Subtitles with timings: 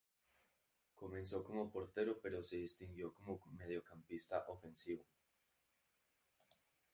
[0.95, 5.05] Comenzó como portero pero se distinguió como mediocampista ofensivo.